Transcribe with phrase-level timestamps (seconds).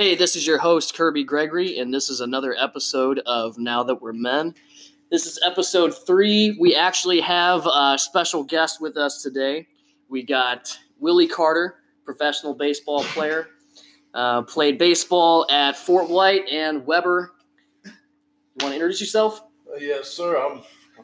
[0.00, 4.00] Hey, this is your host, Kirby Gregory, and this is another episode of Now That
[4.00, 4.54] We're Men.
[5.10, 6.56] This is episode three.
[6.60, 9.66] We actually have a special guest with us today.
[10.08, 13.48] We got Willie Carter, professional baseball player,
[14.14, 17.32] uh, played baseball at Fort White and Webber.
[17.84, 17.90] You
[18.60, 19.42] want to introduce yourself?
[19.68, 20.36] Uh, yes, sir.
[20.36, 20.62] I'm.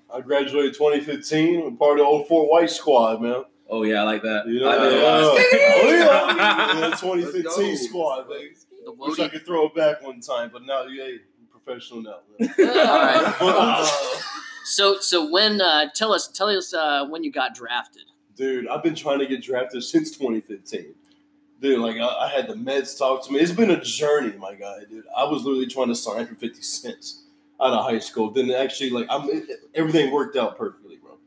[0.08, 1.66] I graduated 2015.
[1.66, 3.42] I'm part of the old Fort White squad, man.
[3.68, 4.46] Oh yeah, I like that.
[4.46, 5.02] You know, I did.
[5.02, 8.54] uh, oh yeah, yeah, 2015 squad, baby.
[8.84, 12.18] The Wish I could throw it back one time, but now, yeah, I'm professional now.
[12.40, 13.34] All right.
[13.40, 13.90] Uh,
[14.66, 18.04] So, so when uh, tell us, tell us uh, when you got drafted.
[18.34, 20.94] dude, I've been trying to get drafted since 2015.
[21.60, 23.40] Dude, like I, I had the Mets talk to me.
[23.40, 25.04] It's been a journey, my guy, dude.
[25.14, 27.24] I was literally trying to sign for 50 cents
[27.60, 28.30] out of high school.
[28.30, 29.28] Then actually, like, I'm
[29.74, 31.18] everything worked out perfectly, bro.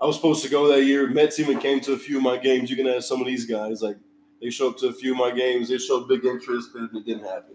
[0.00, 1.06] I was supposed to go that year.
[1.08, 2.68] Mets even came to a few of my games.
[2.68, 3.80] You can ask some of these guys.
[3.80, 3.96] Like,
[4.42, 5.68] they showed up to a few of my games.
[5.68, 7.54] They showed big interest, but it didn't happen.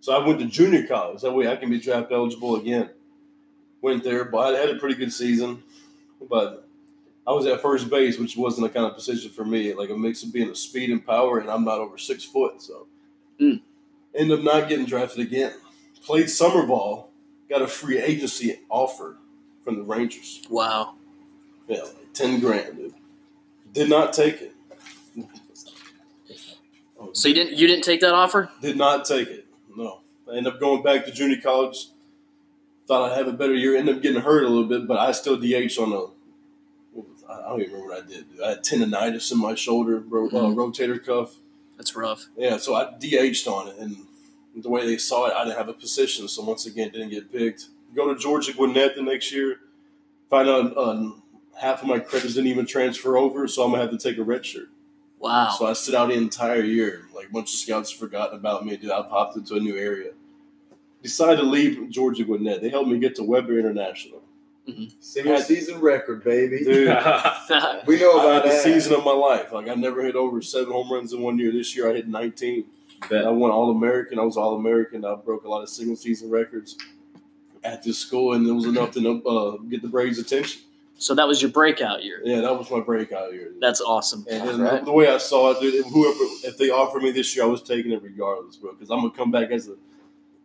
[0.00, 1.20] So I went to junior college.
[1.22, 2.90] That way I can be draft eligible again.
[3.82, 5.62] Went there, but I had a pretty good season.
[6.28, 6.66] But
[7.26, 9.74] I was at first base, which wasn't the kind of position for me.
[9.74, 12.60] Like a mix of being a speed and power, and I'm not over six foot.
[12.62, 12.86] So
[13.40, 13.60] Mm.
[14.14, 15.52] ended up not getting drafted again.
[16.04, 17.10] Played summer ball,
[17.48, 19.16] got a free agency offer
[19.64, 20.42] from the Rangers.
[20.50, 20.94] Wow.
[21.68, 22.94] Yeah, like ten grand, dude.
[23.72, 24.54] Did not take it.
[27.02, 28.50] Oh, So you didn't you didn't take that offer?
[28.60, 29.46] did not take it.
[29.76, 30.00] No.
[30.30, 31.88] I ended up going back to junior college.
[32.86, 33.76] Thought I'd have a better year.
[33.76, 36.06] Ended up getting hurt a little bit, but I still DH on a.
[37.32, 38.26] I don't even remember what I did.
[38.44, 40.54] I had tendonitis in my shoulder, ro- uh, Mhm.
[40.54, 41.36] rotator cuff.
[41.78, 42.26] That's rough.
[42.36, 43.96] Yeah, so I DH'd on it, and
[44.54, 47.32] the way they saw it, I didn't have a position, so once again, didn't get
[47.32, 47.68] picked.
[47.94, 49.60] Go to Georgia Gwinnett the next year.
[50.28, 51.22] Find out um,
[51.58, 54.22] half of my credits didn't even transfer over, so I'm gonna have to take a
[54.22, 54.68] red shirt.
[55.22, 55.50] Wow.
[55.56, 57.06] So I sit out the entire year.
[57.14, 58.76] Like a bunch of scouts forgotten about me.
[58.76, 60.10] Dude, I popped into a new area.
[61.00, 62.60] Decided to leave Georgia Gwinnett.
[62.60, 64.20] They helped me get to Webber International.
[65.00, 66.64] Single season record, baby.
[66.64, 66.86] Dude,
[67.86, 69.52] We know I about had the season of my life.
[69.52, 71.52] Like I never hit over seven home runs in one year.
[71.52, 72.64] This year I hit 19.
[73.10, 74.18] I won All American.
[74.18, 75.04] I was All American.
[75.04, 76.76] I broke a lot of single season records
[77.64, 80.62] at this school, and it was enough to uh, get the Braves' attention.
[81.02, 82.20] So that was your breakout year.
[82.22, 83.50] Yeah, that was my breakout year.
[83.60, 84.24] That's awesome.
[84.30, 84.84] And then right.
[84.84, 87.60] the way I saw it, dude, whoever if they offered me this year, I was
[87.60, 88.72] taking it regardless, bro.
[88.72, 89.74] Because I'm gonna come back as a.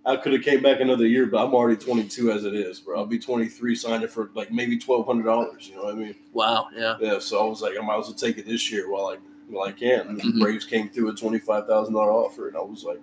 [0.04, 2.98] I could have came back another year, but I'm already 22 as it is, bro.
[2.98, 5.68] I'll be 23, signed it for like maybe twelve hundred dollars.
[5.68, 6.16] You know what I mean?
[6.34, 6.70] Wow.
[6.76, 6.96] Yeah.
[7.00, 7.20] Yeah.
[7.20, 9.18] So I was like, I might as well take it this year while I
[9.50, 10.08] while I can.
[10.08, 10.40] And the Mhm.
[10.40, 13.00] Braves came through a twenty five thousand dollar offer, and I was like,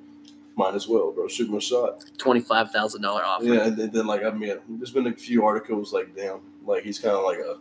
[0.57, 1.29] might as well, bro.
[1.29, 2.05] Shoot my shot.
[2.19, 3.45] Twenty five thousand dollar offer.
[3.45, 6.83] Yeah, and then, then like I mean, there's been a few articles like, damn, like
[6.85, 7.59] he's kind of like a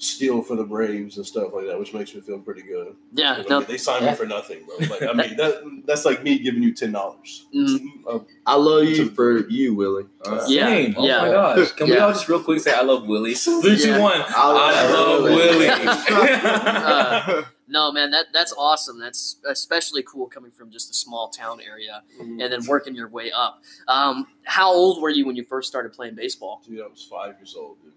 [0.00, 2.94] steal for the Braves and stuff like that, which makes me feel pretty good.
[3.12, 3.32] Yeah.
[3.32, 3.60] I mean, No.
[3.62, 4.76] they signed me for nothing, bro.
[4.86, 7.46] Like I mean, that that's like me giving you ten dollars.
[7.52, 10.06] Mm, I love you for you, Willie.
[10.24, 10.94] Uh, Yeah, Same.
[10.96, 11.18] Oh yeah.
[11.22, 11.72] my gosh.
[11.76, 13.34] Can we all just real quick say I love Willie?
[13.34, 13.98] Three, two, Yeah.
[14.00, 14.22] one.
[14.28, 15.68] I love Willie.
[15.68, 18.10] Uh, no, man.
[18.12, 19.00] That that's awesome.
[19.00, 22.40] That's especially cool coming from just a small town area Mm-hmm.
[22.40, 23.62] and then working your way up.
[23.88, 26.62] Um, how old were you when you first started playing baseball?
[26.66, 27.82] Dude, I was five years old.
[27.82, 27.92] Dude.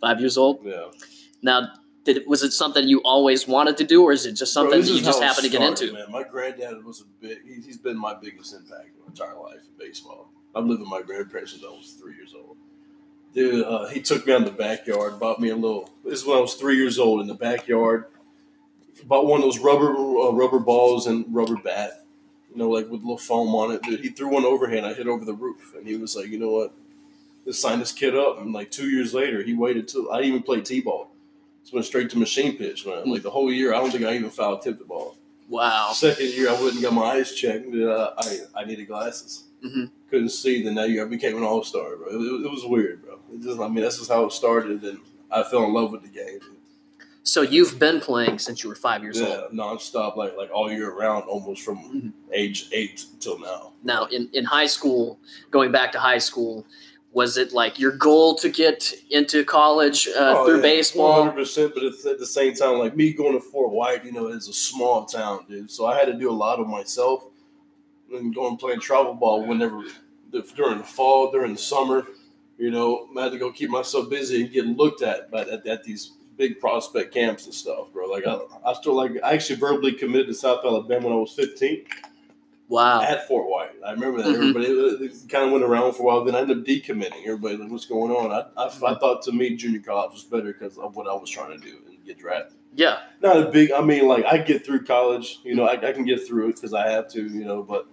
[0.00, 0.60] Five years old.
[0.64, 0.86] Yeah.
[1.42, 1.72] Now,
[2.04, 4.90] did was it something you always wanted to do, or is it just something that
[4.90, 5.92] you just happened to get started, into?
[5.92, 7.38] Man, my granddad was a big.
[7.46, 10.30] He, he's been my biggest impact in my entire life in baseball.
[10.54, 12.56] I've lived with my grandparents since I was three years old.
[13.32, 15.90] Dude, uh, he took me out in the backyard, bought me a little.
[16.04, 18.06] This is when I was three years old in the backyard.
[19.04, 22.04] Bought one of those rubber uh, rubber balls and rubber bat,
[22.50, 23.82] you know, like with a little foam on it.
[23.82, 24.84] Dude, he threw one overhand.
[24.84, 26.74] I hit over the roof, and he was like, "You know what?
[27.46, 30.28] Let's sign this kid up." And like two years later, he waited till I didn't
[30.32, 31.10] even play t-ball.
[31.62, 33.10] Just went straight to machine pitch, man.
[33.10, 35.16] Like the whole year, I don't think I even foul tipped the ball.
[35.48, 35.90] Wow.
[35.92, 37.74] Second year, I and got my eyes checked.
[37.74, 39.44] Uh, I I needed glasses.
[39.64, 39.90] Mhm.
[40.10, 40.62] Couldn't see.
[40.62, 42.08] Then that year, I became an all star, bro.
[42.08, 43.18] It, was- it was weird, bro.
[43.32, 44.98] It just, I mean, that's just how it started, and
[45.30, 46.40] I fell in love with the game.
[47.22, 49.52] So you've been playing since you were five years Yeah, old.
[49.52, 52.12] nonstop, like like all year round, almost from Mhm.
[52.32, 53.72] age eight till now.
[53.84, 55.18] Now, in, in high school,
[55.50, 56.64] going back to high school,
[57.12, 61.24] was it like your goal to get into college uh, through baseball?
[61.24, 61.74] hundred percent.
[61.74, 64.52] But at the same time, like me going to Fort White, you know, it's a
[64.52, 65.70] small town, dude.
[65.70, 67.24] So I had to do a lot of myself
[68.12, 69.82] and going playing travel ball whenever
[70.30, 72.06] during the fall, during the summer.
[72.58, 75.66] You know, I had to go keep myself busy and get looked at by at,
[75.66, 78.06] at these big prospect camps and stuff, bro.
[78.06, 81.32] Like I, I still like I actually verbally committed to South Alabama when I was
[81.32, 81.86] fifteen
[82.70, 83.02] Wow.
[83.02, 83.72] at Fort White.
[83.84, 84.28] I remember that.
[84.28, 84.34] Mhm.
[84.56, 84.66] Everybody
[85.06, 86.24] it, kind of went around for a while.
[86.24, 87.22] Then I ended up decommitting.
[87.26, 88.30] Everybody like, what's going on?
[88.32, 91.28] I, I, I thought to me junior college was better because of what I was
[91.28, 92.56] trying to do and get drafted.
[92.74, 92.98] Yeah.
[93.20, 93.72] Not a big.
[93.72, 95.40] I mean, like I get through college.
[95.44, 97.22] You know, I, I can get through it because I have to.
[97.26, 97.86] You know, but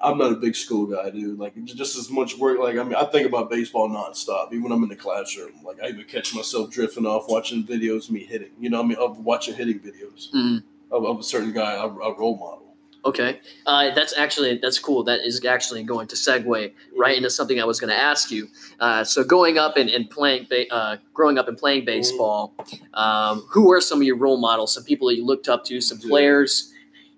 [0.00, 1.38] I'm not a big school guy, dude.
[1.38, 2.58] Like just as much work.
[2.60, 4.52] Like I mean, I think about baseball nonstop.
[4.52, 8.04] Even when I'm in the classroom, like I even catch myself drifting off watching videos
[8.08, 8.52] of me hitting.
[8.60, 10.62] You know, I mean, of watching hitting videos Mhm.
[10.92, 12.69] of, of a certain guy, a, a role model.
[13.04, 15.04] Okay, uh, that's actually that's cool.
[15.04, 18.48] That is actually going to segue right into something I was going to ask you.
[18.78, 22.54] Uh, so, going up and, and playing, ba- uh, growing up and playing baseball,
[22.92, 24.74] um, who were some of your role models?
[24.74, 26.72] Some people that you looked up to, some players.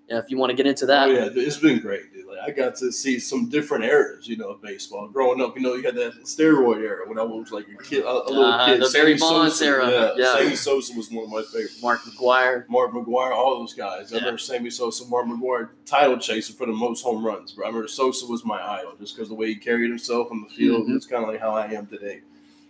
[0.07, 2.03] If you want to get into that, Oh yeah, it's been great.
[2.37, 5.07] Like I got to see some different eras, you know, of baseball.
[5.07, 8.03] Growing up, you know, you had that steroid era when I was like a kid,
[8.03, 8.81] a, a little Uh, kid.
[8.81, 10.37] the Barry Sammy Bonds Sosa, era, Yeah, yeah.
[10.37, 11.81] Sammy Sosa was one of my favorites.
[11.81, 12.67] Mark McGwire.
[12.69, 14.11] Mark McGwire, all those guys.
[14.11, 14.21] I Yeah.
[14.21, 17.51] remember Sammy Sosa, Mark McGwire, title chaser for the most home runs.
[17.53, 20.41] Bro, I remember Sosa was my idol just because the way he carried himself on
[20.47, 20.87] the field.
[20.87, 20.95] Mhm.
[20.95, 22.21] It's kind of like how I am today.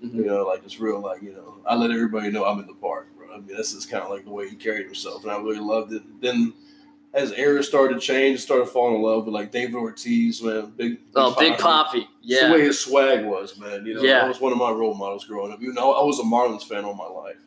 [0.04, 0.16] Mhm.
[0.16, 2.74] You know, like it's real, like you know, I let everybody know I'm in the
[2.74, 3.34] park, bro.
[3.34, 5.60] I mean, this is kind of like the way he carried himself, and I really
[5.60, 6.04] loved it.
[6.22, 6.54] Then,
[7.14, 11.00] as eras started to change, started falling in love with like David Ortiz, man, big,
[11.16, 11.60] Oh, Big Papi.
[11.60, 12.08] Poppy.
[12.24, 13.86] It's the way his swag was, man.
[13.86, 14.20] You know, Yeah.
[14.22, 15.62] that was one of my role models growing up.
[15.62, 17.38] You know, I was a Marlins fan all my life.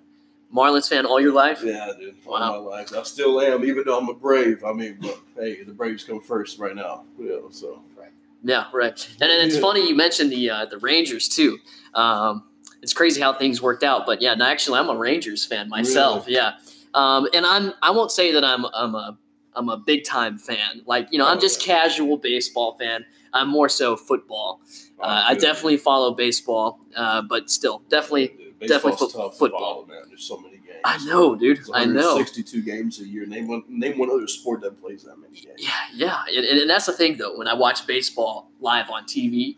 [0.54, 1.62] Marlins fan all your life?
[1.64, 2.14] Yeah, dude.
[2.26, 2.50] All Wow.
[2.52, 2.92] my life.
[2.94, 4.62] I still am, even though I'm a Brave.
[4.64, 7.02] I mean, but hey, the Braves come first right now.
[7.18, 8.10] You know, so right.
[8.44, 9.08] Yeah, right.
[9.20, 9.60] And then it's Yeah.
[9.60, 11.58] funny you mentioned the uh, the Rangers too.
[11.94, 12.44] Um,
[12.82, 16.26] it's crazy how things worked out, but yeah, no, actually, I'm a Rangers fan myself.
[16.28, 16.52] Yeah,
[16.94, 19.18] um, and I'm I won't say that I'm I'm a
[19.56, 20.82] I'm a big time fan.
[20.86, 23.04] Like you know, I'm Oh, just casual baseball fan.
[23.32, 24.60] I'm more so football.
[25.00, 28.24] Uh, I definitely follow baseball, uh, but still, definitely.
[28.60, 28.68] it.
[28.68, 29.60] Definitely fo- football.
[29.60, 30.02] follow, man.
[30.08, 30.80] There's so many games.
[30.84, 31.58] I know, dude.
[31.74, 32.14] I know.
[32.14, 33.26] 162 games a year.
[33.26, 33.62] Name one.
[33.68, 35.58] Name one other sport that plays that many games.
[35.58, 37.36] Yeah, yeah, and, and and that's the thing though.
[37.36, 39.56] When I watch baseball live on TV,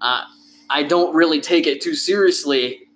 [0.00, 0.24] uh,
[0.70, 2.87] I don't really take it too seriously.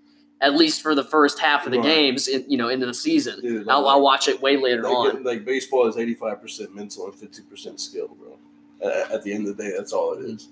[0.43, 1.87] At least for the first half of the Right.
[1.87, 4.83] games, in, you know, into the season, Dude, I'll, like- I'll watch it way later
[4.83, 5.23] Like, on.
[5.23, 8.37] like baseball is 85% mental and 50% skill, bro.
[8.85, 10.49] At, at the end of the day, that's all it is.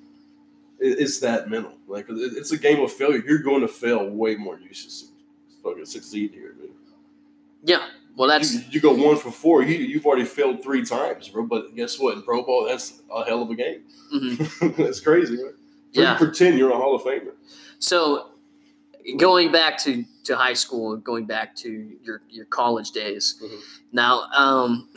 [0.79, 1.75] It, it's that mental.
[1.89, 3.23] Like it, it's a game of failure.
[3.27, 4.93] You're going to fail way more than you should
[5.63, 6.71] fucking succeed here, dude.
[7.65, 7.85] Yeah,
[8.17, 9.63] well, that's you, you go one for four.
[9.63, 11.43] You you've already failed three times, bro.
[11.45, 12.15] But guess what?
[12.17, 13.83] In pro ball, that's a hell of a game.
[14.15, 14.77] mhm.
[14.79, 15.53] that's crazy, right?
[15.93, 16.17] Three yeah.
[16.17, 17.33] for ten, you're a Hall of Famer.
[17.81, 18.30] So,
[19.17, 23.61] going back to, to high school and going back to your, your college days, Mhm.
[23.93, 24.89] now, um,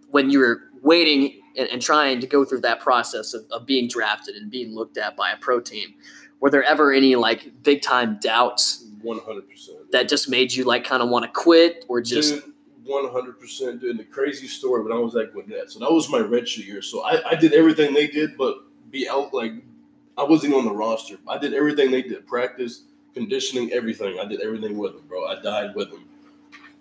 [0.10, 3.88] when you were waiting and, and trying to go through that process of, of being
[3.88, 5.94] drafted and being looked at by a pro team,
[6.40, 9.90] were there ever any like big time doubts One hundred percent.
[9.92, 12.42] that just made you like kind of want to quit or just
[12.84, 13.80] one hundred percent.
[13.80, 15.70] Dude, the crazy story when I was at Gwinnett.
[15.70, 16.82] So that was my redshirt year.
[16.82, 18.56] So I, I did everything they did, but
[18.90, 19.52] be out like
[20.18, 21.16] I wasn't on the roster.
[21.28, 22.82] I did everything they did: practice,
[23.14, 24.18] conditioning, everything.
[24.18, 25.26] I did everything with them, bro.
[25.26, 26.04] I died with them,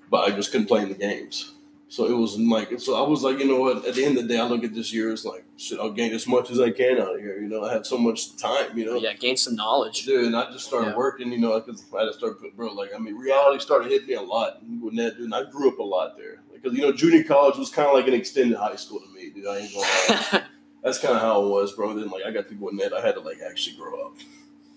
[0.10, 1.54] but I just couldn't play in the games.
[1.88, 3.86] So it was like, so I was like, you know what?
[3.86, 5.92] At the end of the day, I look at this year as like, shit, I'll
[5.92, 7.38] gain as much as I can out of here.
[7.42, 8.78] You know, I have so much time.
[8.78, 10.06] You know, yeah gain some knowledge?
[10.06, 10.96] Dude, and I just started Yeah.
[10.96, 13.92] working, you know, because I had to start putting, bro, like, I mean, reality started
[13.92, 16.42] hitting me a lot in that, dude, and I grew up a lot there.
[16.54, 19.30] Because, you know, junior college was kind of like an extended high school to me,
[19.30, 19.46] dude.
[19.48, 19.86] I ain't gonna
[20.32, 20.44] lie.
[20.86, 21.94] That's kind of how it was, bro.
[21.94, 24.14] Then, like, I got to Gwinnett, I had to, like, actually grow up,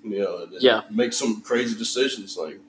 [0.04, 0.82] you know, Yeah.
[0.90, 2.36] make some crazy decisions.
[2.36, 2.60] Like,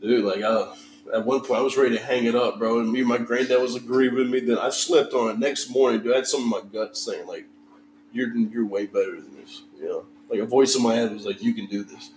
[0.00, 0.74] dude, like, I,
[1.14, 3.18] at one point, I was ready to hang it up, bro, and me and my
[3.18, 4.40] granddad was agreeing with me.
[4.40, 5.38] Then I slept on it.
[5.38, 7.46] Next morning, dude, I had some of my gut saying, like,
[8.12, 10.04] you're, you're way better than this, you know?
[10.28, 12.10] Like, a voice in my head was like, you can do this.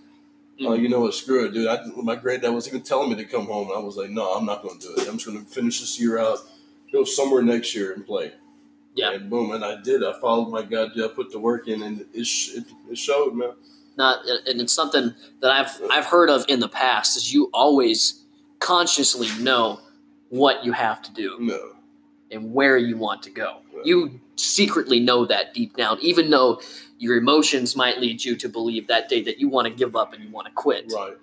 [0.60, 1.12] Oh, you know what?
[1.12, 1.66] Screw it, dude.
[1.68, 4.32] I, my granddad was even telling me to come home, and I was like, no,
[4.32, 5.06] I'm not going to do it.
[5.08, 6.38] I'm just going to finish this year out,
[6.92, 8.32] go somewhere next year and play.
[8.94, 9.12] Yeah.
[9.12, 10.02] And boom, and I did.
[10.02, 10.92] I followed my gut.
[10.96, 13.50] I put the work in, and it, it, it showed, man.
[13.96, 17.16] Not, and it's something that I've I've heard of in the past.
[17.16, 18.22] Is you always
[18.58, 19.80] consciously know
[20.28, 21.72] what you have to do No.
[22.30, 23.58] and where you want to go.
[23.74, 23.80] Yeah.
[23.84, 26.60] You secretly know that deep down, even though
[26.98, 30.12] your emotions might lead you to believe that day that you want to give up
[30.12, 30.92] and you want to quit.
[30.94, 31.16] Right.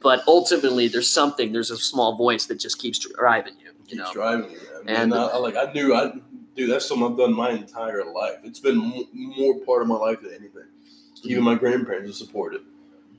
[0.00, 1.52] But ultimately, there's something.
[1.52, 3.66] There's a small voice that just keeps driving you.
[3.88, 4.12] You Keeps know.
[4.12, 4.96] driving me, man.
[5.02, 6.12] And- I, I, like, I knew, I
[6.56, 8.38] dude, that's something I've done my entire life.
[8.44, 8.78] It's been
[9.12, 10.64] more part of my life than anything.
[11.24, 12.62] Even my grandparents have supported.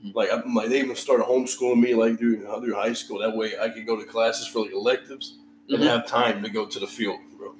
[0.04, 0.14] Mhm.
[0.14, 3.18] Like, I'm, like they even started homeschooling me, like through through high school.
[3.20, 5.36] That way, I could go to classes for like electives.
[5.68, 5.86] and Mhm.
[5.86, 7.54] have time to go to the field, bro.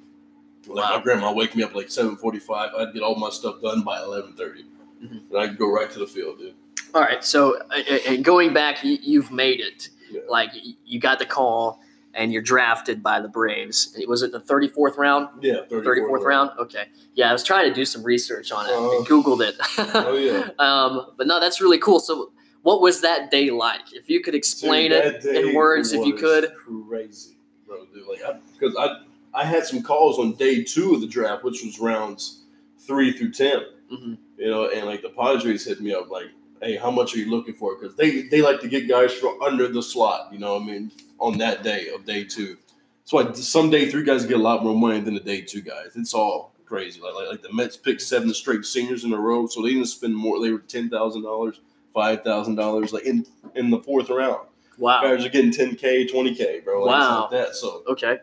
[0.67, 0.97] Like Wow.
[0.97, 2.71] my grandma wake me up like seven forty five.
[2.77, 4.65] I'd get all my stuff done by eleven thirty,
[5.03, 5.29] Mhm.
[5.31, 6.53] and I'd go right to the field, dude.
[6.93, 7.23] All right.
[7.23, 9.89] So, uh, and going back, you, you've made it.
[10.11, 10.21] Yeah.
[10.29, 10.51] Like
[10.85, 11.79] you got the call,
[12.13, 13.97] and you're drafted by the Braves.
[14.07, 15.29] Was it the 34th round?
[15.41, 16.51] Yeah, 34th round?
[16.59, 16.85] Okay.
[17.15, 18.69] Yeah, I was trying to do some research on it.
[18.69, 19.05] I Uh-huh.
[19.05, 19.55] Googled it.
[19.95, 21.99] Oh yeah, um, but no, that's really cool.
[21.99, 23.93] So, what was that day like?
[23.93, 26.53] If you could explain Dude, it in words, if you could.
[26.55, 27.35] Crazy,
[27.67, 28.07] bro, dude.
[28.07, 28.21] Like,
[28.53, 32.43] because I, I had some calls on day two of the draft, which was rounds
[32.79, 33.59] three through 10
[33.91, 34.17] Mhm.
[34.37, 36.27] You know, and like the Padres hit me up like,
[36.61, 39.39] "Hey, how much are you looking for?" Because they they like to get guys from
[39.41, 40.29] under the slot.
[40.33, 40.91] You know, what I mean,
[41.23, 42.57] on that day of day two.
[43.01, 45.61] That's why some day three guys get a lot more money than the day two
[45.61, 45.95] guys.
[45.95, 46.99] It's all crazy.
[47.01, 49.87] Like like, like the Mets picked seven straight seniors in a row, so they didn't
[49.87, 50.41] spend more.
[50.41, 51.59] They were ten thousand dollars,
[51.93, 53.25] five thousand dollars, like in
[53.55, 54.47] in the fourth round.
[54.77, 55.01] Wow.
[55.03, 56.83] Guys are getting ten k, twenty k, bro.
[56.83, 57.21] Like, Wow.
[57.21, 57.55] like that.
[57.55, 58.19] So Okay.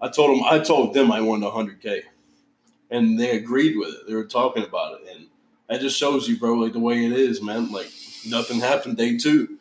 [0.00, 2.02] I told them I told them I wanted hundred k,
[2.90, 4.06] and they agreed with it.
[4.08, 5.26] They were talking about it, and
[5.68, 7.70] that just shows you, bro, like the way it is, man.
[7.72, 7.90] Like
[8.28, 9.51] nothing happened day two.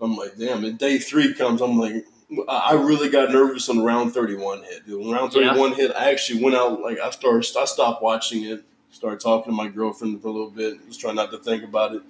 [0.00, 0.64] I'm like, damn.
[0.64, 2.04] And day three comes, I'm like,
[2.48, 4.82] I really got nervous on round 31 hit.
[4.86, 5.48] When round Yeah.
[5.54, 6.80] 31 hit, I actually went out.
[6.80, 8.64] Like I started, I stopped watching it.
[8.90, 10.86] Started talking to my girlfriend for a little bit.
[10.88, 12.02] Just trying not to think about it.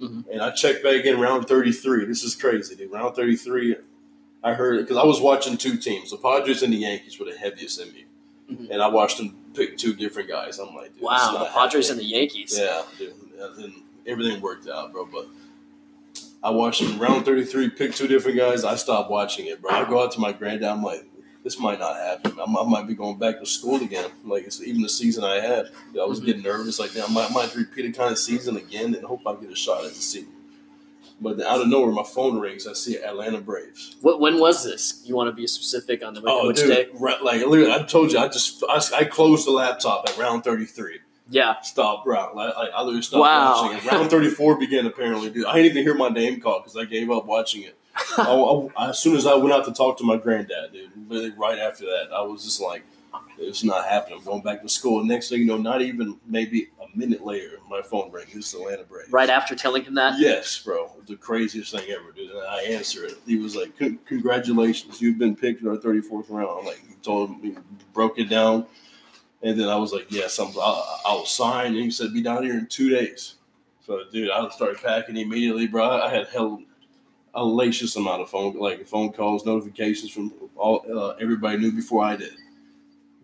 [0.00, 0.24] Mhm.
[0.32, 2.04] And I checked back in round 33.
[2.06, 2.90] This is crazy, dude.
[2.90, 3.76] Round 33,
[4.42, 6.10] I heard it because I was watching two teams.
[6.10, 8.04] The Padres and the Yankees were the heaviest in me.
[8.50, 8.70] Mhm.
[8.70, 10.58] And I watched them pick two different guys.
[10.58, 11.36] I'm like, dude, Wow.
[11.38, 12.04] The Padres happening.
[12.06, 12.58] and the Yankees.
[12.58, 13.14] Yeah, dude.
[13.58, 13.74] And
[14.06, 15.06] everything worked out, bro.
[15.06, 15.26] But
[16.42, 18.64] I watched round 33, pick two different guys.
[18.64, 19.70] I stopped watching it, bro.
[19.72, 20.68] I go out to my granddad.
[20.68, 21.04] I'm like,
[21.44, 22.38] this might not happen.
[22.40, 24.10] I might, I might be going back to school again.
[24.24, 25.66] Like, it's even the season I had.
[26.00, 26.24] I was Mhm.
[26.26, 26.78] getting nervous.
[26.78, 29.34] Like, damn, I might, I might repeat a kind of season again and hope I
[29.34, 30.28] get a shot at the senior.
[31.22, 32.66] But then out of nowhere, my phone rings.
[32.66, 33.96] I see Atlanta Braves.
[34.00, 35.02] What, when was this?
[35.04, 36.88] You want to be specific on the Oh, which dude, day?
[36.94, 40.44] right, like literally, I told you, I just I, I closed the laptop at round
[40.44, 41.00] 33.
[41.30, 41.60] Yeah.
[41.62, 42.38] Stop round.
[42.38, 43.62] I, I, I literally stopped Wow.
[43.62, 43.84] watching it.
[43.92, 45.46] Round 34 began apparently, dude.
[45.46, 47.78] I didn't even hear my name called because I gave up watching it.
[48.18, 48.32] I,
[48.76, 51.58] I- as soon as I went out to talk to my granddad, dude, literally right
[51.58, 52.82] after that, I was just like,
[53.38, 54.18] it's not happening.
[54.18, 55.02] I'm going back to school.
[55.04, 58.26] Next thing you know, not even maybe a minute later, my phone rang.
[58.32, 59.10] It's Atlanta Braves.
[59.10, 60.18] Right after telling him that?
[60.18, 60.90] Yes, bro.
[61.06, 62.30] The craziest thing ever, dude.
[62.30, 63.14] And I answer it.
[63.26, 63.70] He was like,
[64.06, 67.56] "Congratulations, you've been picked in our 34th round." I'm like, told him,
[67.94, 68.66] broke it down,
[69.42, 70.48] and then I was like, "Yes, I'm.
[70.60, 73.36] I'll, I'll sign." And he said, "Be down here in two days."
[73.86, 76.02] So, dude, I started packing immediately, bro.
[76.02, 76.62] I had hell
[77.34, 82.04] a lacious amount of phone like phone calls, notifications from all uh, everybody knew before
[82.04, 82.32] I did.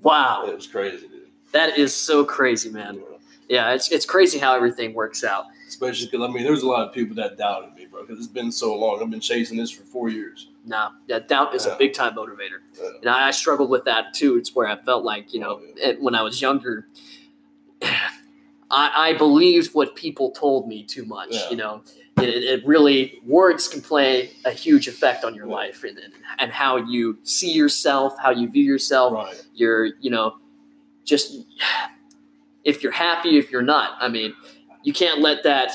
[0.02, 0.46] Wow.
[0.46, 1.28] It was crazy, dude.
[1.52, 2.96] That is so crazy, man.
[2.96, 3.15] Yeah,
[3.48, 5.44] it's, it's crazy how everything works out.
[5.68, 8.02] Especially because I mean, there's a lot of people that doubted me, bro.
[8.02, 9.02] Because it's been so long.
[9.02, 10.48] I've been chasing this for four years.
[10.64, 12.60] No, yeah, doubt is a big time motivator.
[12.80, 12.88] Yeah.
[13.00, 14.36] And I, I struggled with that too.
[14.36, 16.86] It's where I felt like, you know, Oh, it, when I was younger,
[17.82, 21.28] I, I believed what people told me too much.
[21.30, 21.50] Yeah.
[21.50, 21.82] You know,
[22.18, 25.54] it, it really, words can play a huge effect on your Yeah.
[25.54, 29.42] life and, and, and how you see yourself, how you view yourself, Right.
[29.54, 30.38] you're, you know,
[31.04, 31.36] just
[32.66, 33.96] if you're happy, if you're not.
[34.00, 34.34] I mean,
[34.82, 35.72] you can't let that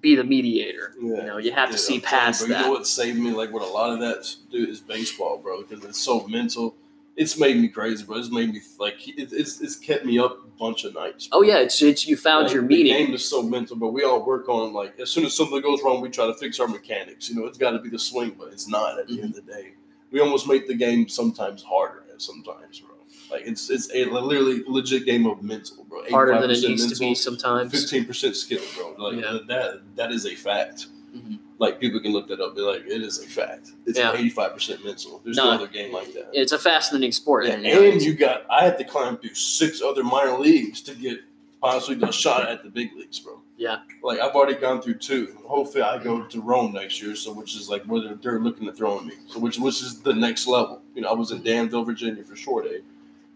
[0.00, 0.94] be the mediator.
[1.02, 1.16] Yeah.
[1.16, 2.60] You know, you have to see I'm you, past bro, that.
[2.60, 3.32] You know what saved me?
[3.32, 6.76] Like, what a lot of that dude is baseball, bro, because it's so mental.
[7.16, 8.16] It's made me crazy, bro.
[8.18, 11.28] It's made me like it, it's it's kept me up a bunch of nights.
[11.32, 12.92] Oh yeah, it's, it's you found Like, your The meaning.
[13.06, 15.82] game is so mental, but we all work on like as soon as something goes
[15.82, 17.28] wrong, we try to fix our mechanics.
[17.28, 19.00] You know, it's got to be the swing, but it's not.
[19.00, 19.72] At the end of the day,
[20.12, 22.04] we almost make the game sometimes harder.
[22.14, 22.94] At sometimes, bro.
[23.30, 26.02] Like it's it's a literally legit game of mental, bro.
[26.10, 27.70] harder than it 85% needs to be sometimes.
[27.72, 28.94] Fifteen percent skill, bro.
[28.98, 29.38] Like Yeah.
[29.48, 30.86] that that is a fact.
[31.14, 31.38] Mhm.
[31.58, 32.54] Like people can look that up.
[32.54, 33.72] They're like, it is a fact.
[33.86, 35.20] It's eighty five percent mental.
[35.24, 35.44] There's No.
[35.46, 36.28] no other game like that.
[36.32, 37.46] It's a fascinating sport.
[37.46, 40.04] Yeah, and, you know, and it's- you got I had to climb through six other
[40.04, 41.20] minor leagues to get
[41.60, 43.40] possibly a shot at the big leagues, bro.
[43.56, 43.78] Yeah.
[44.04, 45.34] Like I've already gone through two.
[45.44, 48.68] Hopefully I go to Rome next year, so which is like where they're, they're looking
[48.68, 49.14] at throwing me.
[49.26, 50.80] So which which is the next level.
[50.94, 52.80] You know, I was in Danville, Virginia for short A.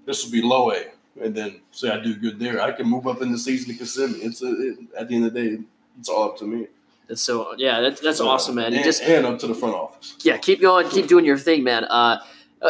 [0.07, 0.85] This will be low A.
[1.21, 2.61] And then say I do good there.
[2.61, 4.19] I can move up in the season to Kissimmee.
[4.21, 5.59] It's a, it, at the end of the day,
[5.99, 6.67] it's all up to me.
[7.09, 8.27] it's so yeah, that's, that's Yeah.
[8.27, 8.73] awesome, man.
[8.73, 10.17] You And, just and up to the front office.
[10.23, 11.85] yeah, keep going, keep doing your thing, man.
[11.85, 12.19] Uh,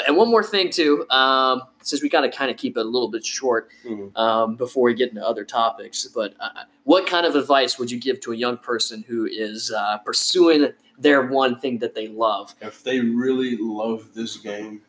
[0.09, 2.85] and one more thing too, um, since we got to kind of keep it a
[2.85, 4.17] little bit short Mhm.
[4.17, 6.09] um, before we get into other topics.
[6.13, 9.71] But uh, what kind of advice would you give to a young person who is
[9.71, 12.55] uh, pursuing their one thing that they love?
[12.61, 14.81] if they really love this game,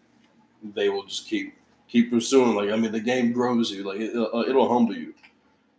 [0.64, 1.54] they will just keep
[1.94, 2.56] keep pursuing.
[2.56, 3.84] Like I mean, the game grows you.
[3.84, 5.14] Like it, uh, it'll humble you.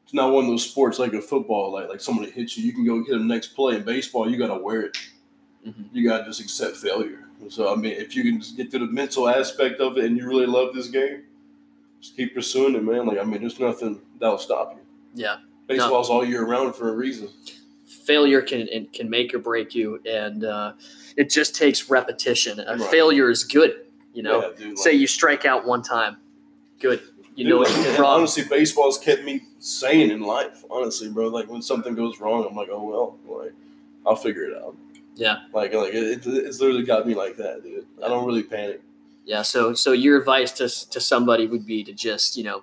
[0.04, 1.72] It's not one of those sports like a football.
[1.72, 3.76] Like like somebody hits you, you can go get them next play.
[3.76, 4.96] In baseball, you got to wear it.
[5.66, 5.88] Mhm.
[5.92, 7.24] You got to just accept failure.
[7.48, 10.16] So I mean, if you can just get to the mental aspect of it and
[10.16, 11.24] you really love this game,
[12.00, 13.06] just keep pursuing it, man.
[13.06, 14.82] Like I mean, there's nothing that'll stop you.
[15.14, 15.38] Yeah.
[15.66, 17.28] Baseball's all year round for a reason.
[18.06, 20.74] Failure can can make or break you, and uh,
[21.16, 22.58] it just takes repetition.
[22.58, 22.80] Right.
[22.90, 23.83] failure is good,
[24.14, 24.40] you know.
[24.40, 26.16] Yeah, dude, like- Say you strike out one time,
[26.80, 27.02] good.
[27.36, 28.18] You Dude, know like, what you did and wrong.
[28.20, 30.64] Honestly, baseball's kept me sane in life.
[30.70, 31.26] Honestly, bro.
[31.28, 32.84] Like when something goes wrong, I'm like, oh
[33.24, 33.52] well, like
[34.06, 34.76] I'll figure it out.
[35.16, 35.38] Yeah.
[35.52, 37.86] Like like it, it, it's literally got me like that, dude.
[38.04, 38.82] I don't really panic.
[39.24, 39.42] Yeah.
[39.42, 42.62] So so your advice to to somebody would be to just you know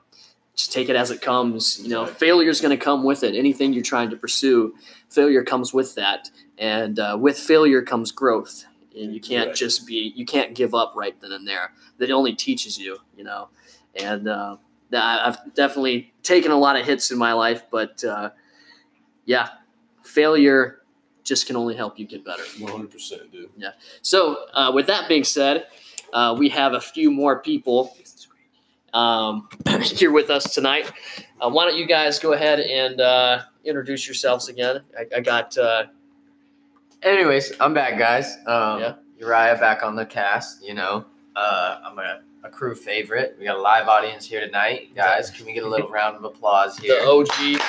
[0.55, 1.81] just take it as it comes.
[1.81, 3.35] You know, failure is going to come with it.
[3.35, 4.73] Anything you're trying to pursue,
[5.09, 8.63] failure comes with that, and uh, with failure comes growth.
[8.95, 9.55] And you can't Right.
[9.55, 11.73] just be, you can't give up right then and there.
[11.97, 13.49] That only teaches you, you know.
[13.95, 14.57] And uh,
[14.93, 18.31] I've definitely taken a lot of hits in my life, but uh,
[19.25, 19.49] yeah,
[20.03, 20.81] failure
[21.23, 22.43] just can only help you get better.
[22.59, 23.49] One hundred percent, dude.
[23.55, 23.71] Yeah.
[24.01, 25.67] So, uh, with that being said,
[26.11, 27.95] uh, we have a few more people
[28.93, 29.47] um,
[29.83, 30.91] here with us tonight.
[31.39, 34.81] Uh, why don't you guys go ahead and uh, introduce yourselves again?
[34.97, 35.85] I, I got uh,
[37.03, 38.37] Anyways, I'm back, guys.
[38.45, 38.93] Um, Yeah.
[39.19, 40.63] Uriah back on the cast.
[40.63, 41.05] You know,
[41.35, 43.35] uh, I'm a, a crew favorite.
[43.39, 45.29] We got a live audience here tonight, guys.
[45.29, 46.99] Can we get a little round of applause here?
[47.01, 47.07] the?
[47.07, 47.61] OG.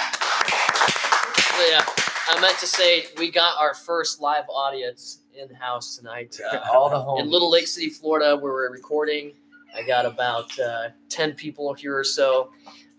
[1.69, 1.85] Yeah,
[2.29, 6.39] I meant to say we got our first live audience in house tonight.
[6.53, 7.21] Uh, All the homies.
[7.21, 9.33] in Little Lake City, Florida, where we're recording.
[9.75, 12.51] I got about uh, 10 people here or so.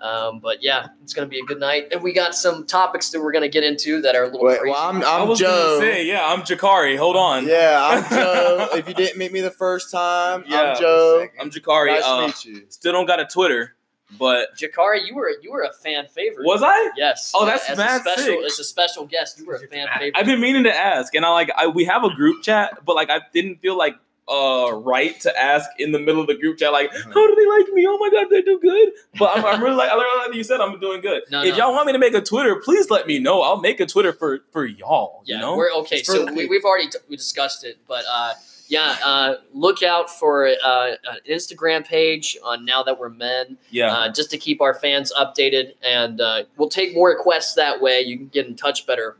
[0.03, 1.87] Um, but yeah, it's going to be a good night.
[1.93, 4.43] And we got some topics that we're going to get into that are a little
[4.45, 4.71] Wait, crazy.
[4.73, 5.77] well, I'm, I I'm was Joe.
[5.79, 6.97] say, yeah, I'm Ja'Chari.
[6.97, 7.47] Hold on.
[7.47, 8.67] Yeah, I'm Joe.
[8.73, 10.73] if you didn't meet me the first time, Yeah.
[10.73, 11.27] I'm Joe.
[11.39, 11.87] I'm Ja'Chari.
[11.87, 12.65] Nice uh, to meet you.
[12.67, 13.75] Still don't got a Twitter,
[14.19, 16.45] but Ja'Chari, you were you were a fan favorite.
[16.45, 16.91] was I?
[16.97, 17.31] Yes.
[17.33, 18.39] Oh, that's as mad a special, sick.
[18.45, 20.15] As a special guest, you were a fan favorite.
[20.17, 22.95] I've been meaning to ask, and I like I, we have a group chat, but
[22.97, 23.95] like I didn't feel like
[24.27, 27.11] uh right to ask in the middle of the group chat like Uh-huh.
[27.13, 29.75] how do they like me oh my god they do good but I'm, I'm really
[29.75, 31.65] like I really like you said I'm doing good No, if no.
[31.65, 34.13] y'all want me to make a Twitter please let me know I'll make a Twitter
[34.13, 35.99] for for y'all Yeah, you know we're okay.
[36.03, 38.33] For So the we, we've already t- we discussed it, but uh,
[38.69, 43.93] yeah, uh, look out for uh, an Instagram page on Now That We're Men, yeah
[43.93, 47.99] uh, just to keep our fans updated, and uh, we'll take more requests that way.
[48.01, 49.17] You can get in touch better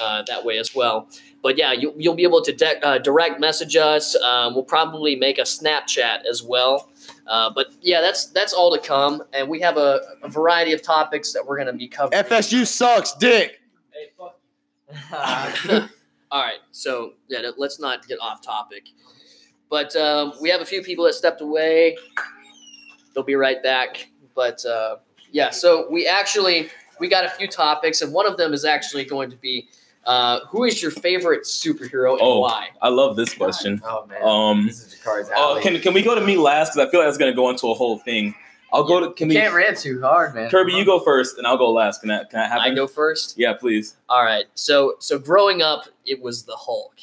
[0.00, 1.08] uh, that way as well.
[1.42, 4.14] But yeah, you, you'll be able to de- uh, direct message us.
[4.16, 6.88] Um, we'll probably make a Snapchat as well.
[7.26, 10.82] Uh, but yeah, that's that's all to come, and we have a, a variety of
[10.82, 12.22] topics that we're going to be covering.
[12.22, 13.60] FSU sucks, dick.
[13.92, 14.38] Hey, fuck
[16.32, 18.88] All right, so yeah, let's not get off topic.
[19.68, 21.96] But um, we have a few people that stepped away.
[23.14, 24.08] They'll be right back.
[24.34, 24.96] But uh,
[25.30, 29.04] yeah, so we actually we got a few topics, and one of them is actually
[29.04, 29.68] going to be
[30.04, 32.40] uh, who is your favorite superhero and Oh.
[32.40, 32.68] why?
[32.80, 35.62] I love this question oh man, um this is Ja'Chari's uh, alley.
[35.62, 37.68] can can we go to me last because I feel like that's gonna go into
[37.68, 38.34] a whole thing
[38.72, 40.48] I'll go to can we Can't rant too hard, man.
[40.50, 42.86] Kirby you go first and I'll go last can that can that happen I go
[42.86, 43.34] first.
[43.38, 44.46] yeah please All right.
[44.54, 46.94] So so growing up, it was the Hulk.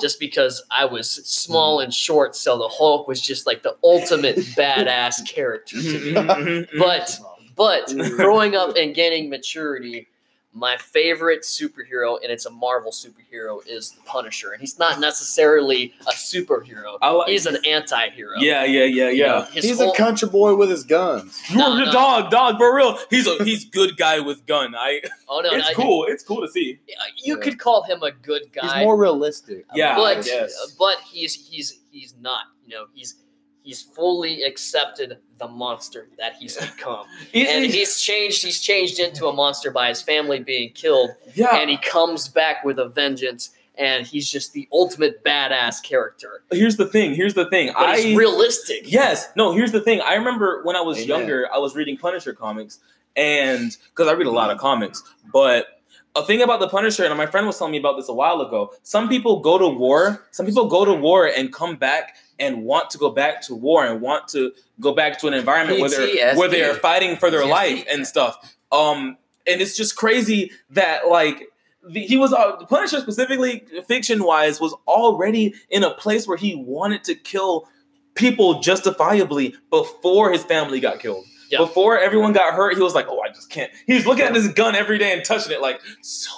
[0.00, 4.36] Just because I was small and short, so the Hulk was just like the ultimate
[4.56, 6.12] badass character to me.
[6.14, 7.18] Mhm, mhm, But
[7.56, 10.08] but growing up and gaining maturity,
[10.54, 14.52] my favorite superhero, and it's a Marvel superhero, is the Punisher.
[14.52, 16.98] And he's not necessarily a superhero.
[17.00, 18.38] Like- He's an anti-hero.
[18.38, 21.40] yeah yeah yeah You know, yeah He's whole- a country boy with his guns.
[21.54, 21.92] No, You're no.
[21.92, 22.98] dog, dog, for real.
[23.10, 24.74] He's a he's good guy with gun.
[24.76, 26.04] I Oh no, it's no, cool.
[26.08, 26.80] It's cool to see.
[27.16, 28.62] You could call him a good guy.
[28.78, 29.64] He's more realistic.
[29.74, 30.74] Yeah, but I guess.
[30.78, 32.44] but he's he's he's not.
[32.66, 33.14] You know, he's
[33.62, 38.42] he's fully accepted the monster that he's become, It- and it- he's changed.
[38.44, 41.56] He's changed into a monster by his family being killed, yeah.
[41.56, 43.50] and he comes back with a vengeance.
[43.78, 46.42] And he's just the ultimate badass character.
[46.50, 47.14] here's the thing.
[47.14, 47.68] Here's the thing.
[47.72, 48.82] But I he's realistic.
[48.84, 49.30] yes.
[49.34, 49.52] No.
[49.52, 50.02] Here's the thing.
[50.02, 51.08] I remember when I was Amen.
[51.08, 52.80] younger, I was reading Punisher comics,
[53.16, 55.66] and because I read a lot of comics, but.
[56.14, 58.42] A thing about the Punisher, and my friend was telling me about this a while
[58.42, 58.74] ago.
[58.82, 60.26] Some people go to war.
[60.30, 63.84] Some people go to war and come back and want to go back to war
[63.84, 67.30] and want to go back to an environment where they're where they are fighting for
[67.30, 68.56] their life and stuff.
[68.70, 69.16] Um,
[69.46, 71.48] and it's just crazy that like
[71.88, 76.54] the, he was uh, Punisher specifically fiction wise was already in a place where he
[76.54, 77.68] wanted to kill
[78.14, 81.24] people justifiably before his family got killed.
[81.50, 81.58] Yeah.
[81.58, 84.48] Before everyone got hurt, he was like, "Oh, I just can't." He's looking at this
[84.48, 86.32] gun every day and touching it like, "Soon,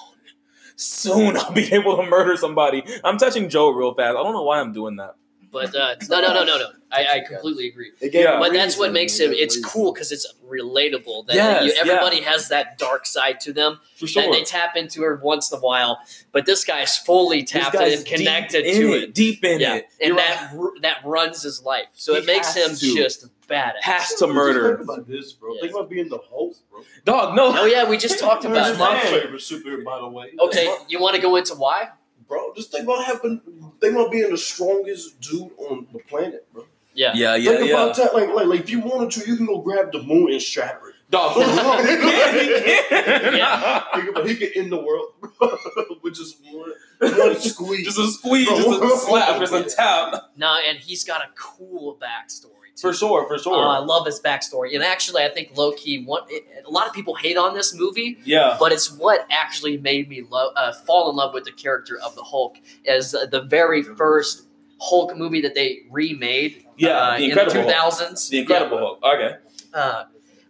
[0.75, 4.17] soon I'll be able to murder somebody." I'm touching Joe real fast.
[4.17, 5.15] I don't know why I'm doing that.
[5.55, 6.67] But uh, no, no, no, no, no.
[6.93, 7.91] I, I completely agree.
[8.03, 8.39] Yeah.
[8.39, 9.33] But that's what makes him.
[9.33, 11.27] It's cool because it's relatable.
[11.27, 11.81] That Yes, you, yeah.
[11.81, 13.81] everybody has that dark side to them.
[13.97, 14.33] For that sure.
[14.33, 15.99] they tap into it once in a while.
[16.33, 19.15] But this guy's fully tapped guy's and connected to in it.
[19.15, 19.89] deep in yeah, it.
[20.01, 21.87] and You're that ru- that runs his life.
[21.95, 22.95] So He it makes him to.
[22.97, 23.73] just badass.
[23.83, 24.77] has to murder.
[24.79, 25.55] Think about this, bro.
[25.55, 25.61] Yeah.
[25.63, 26.81] Think about being the Hulk, bro.
[27.05, 27.53] Dog, no.
[27.57, 29.05] Oh yeah, we just talked That's about my that.
[29.11, 30.31] favorite superhero, by the way.
[30.41, 31.89] Okay, you want to go into why?
[32.29, 32.53] Bro.
[32.55, 33.41] Just think about having,
[33.81, 36.65] think about being the strongest dude on the planet, bro.
[36.95, 37.13] Yeah.
[37.15, 37.75] Yeah, yeah, think yeah.
[37.75, 38.15] about that.
[38.15, 40.91] Like, like, like, if you wanted to, you can go grab the moon and shatter
[40.91, 40.95] it.
[41.11, 41.49] Dog, for real.
[41.85, 43.39] He can, he.
[43.39, 43.83] Yeah.
[43.95, 45.13] Think about, he could end the world
[46.03, 47.85] with just one, one squeeze.
[47.85, 50.31] Just a squeeze, just a slap, just a tap.
[50.37, 53.55] No, and he's got a cool backstory For sure, for sure.
[53.55, 56.89] Uh, I love his backstory, and actually, I think low key, one it, a lot
[56.89, 58.57] of people hate on this movie, yeah.
[58.59, 62.17] but it's what actually made me love, uh, fall in love with the character of
[62.17, 62.57] the Hulk.
[62.87, 64.47] As uh, the very first
[64.81, 68.17] Hulk movie that they remade, Yeah, uh, The in the two Hulk.
[68.31, 68.99] The Incredible Hulk.
[69.05, 69.37] Okay.
[69.73, 70.05] Uh,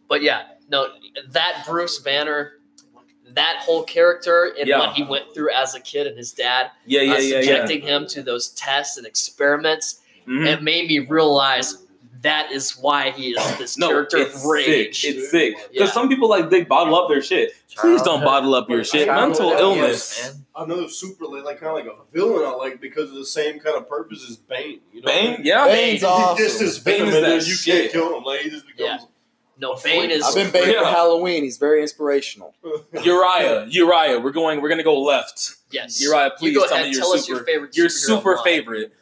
[0.08, 0.87] but yeah, no,
[1.28, 2.52] that Bruce Banner,
[3.34, 4.78] that whole character and Yeah.
[4.78, 7.40] what he went through as a kid and his dad, Yeah, yeah, uh, yeah, yeah.
[7.42, 10.46] subjecting him to those tests and experiments, Mhm.
[10.46, 11.84] it made me realize
[12.24, 15.00] that is why he is this No, character it's of rage.
[15.00, 15.14] sick.
[15.16, 15.54] It's sick.
[15.72, 15.92] Because Yeah.
[15.94, 17.52] some people like they bottle up their shit.
[17.76, 19.06] Please don't bottle up your shit.
[19.06, 20.18] Mental Childhood illness.
[20.20, 20.46] abuse, man.
[20.56, 23.58] Another super like, like kind of like a villain I like because of the same
[23.60, 24.80] kind of purpose as Bane.
[24.92, 25.66] You know, Bane, yeah.
[25.66, 26.44] Bane's He awesome.
[26.44, 27.80] just is Bane is that you shit.
[27.82, 28.24] can't kill him.
[28.24, 29.06] Like he just becomes.
[29.58, 30.22] no, Bane is.
[30.24, 30.80] I've been Bane Yeah.
[30.80, 31.42] for Halloween.
[31.44, 32.54] He's very inspirational.
[33.02, 34.20] Uriah, Uriah.
[34.20, 34.60] We're going.
[34.60, 35.56] We're gonna go left.
[35.70, 36.00] yes.
[36.00, 36.87] Uriah, You please go tell ahead.
[36.87, 37.76] me your Tell us super- your favorite.
[37.76, 38.44] Your super line.
[38.44, 38.92] favorite.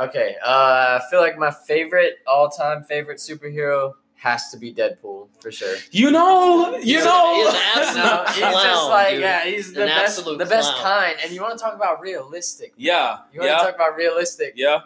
[0.00, 5.50] Okay, uh, I feel like my favorite all-time favorite superhero has to be Deadpool for
[5.52, 5.76] sure.
[5.90, 7.34] You know, you He's a- know.
[7.34, 9.20] he's an absolute No, he's just clown, like dude.
[9.20, 10.82] yeah, he's the An best, the best clown.
[11.02, 11.16] kind.
[11.22, 12.72] And you want to talk about realistic?
[12.76, 14.54] yeah, You want to yeah, talk about realistic?
[14.56, 14.80] yeah.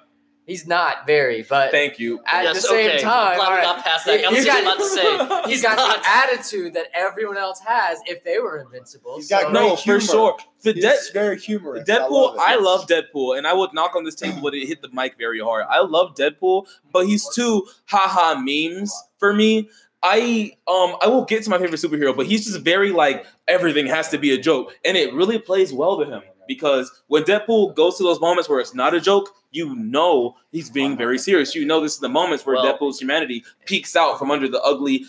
[0.50, 2.20] He's not very, but Thank you.
[2.26, 3.00] at Yes, the same okay.
[3.00, 4.24] time, I'm glad all we right, got past that.
[4.24, 6.02] I was He's got- about to say he's he's got not.
[6.02, 9.14] the attitude that everyone else has if they were invincible.
[9.16, 10.36] He's got so- great No, for sure.
[10.62, 11.88] The He's Dead very humorous.
[11.88, 14.66] Deadpool, I I love, love, Deadpool, and I would knock on this table, but it
[14.66, 15.64] hit the mic very hard.
[15.70, 19.70] I love Deadpool, but he's too haha memes for me.
[20.02, 23.86] I um I will get to my favorite superhero, but he's just very like everything
[23.86, 27.74] has to be a joke, and it really plays well to him because when Deadpool
[27.74, 31.54] goes to those moments where it's not a joke, you know he's being very serious.
[31.54, 34.60] You know this is the moments where Well- Deadpool's humanity peeks out from under the
[34.62, 35.04] ugly